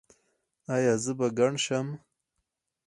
ایا 0.73 0.93
زه 1.03 1.11
به 1.17 1.27
کڼ 1.37 1.53
شم؟ 1.63 1.87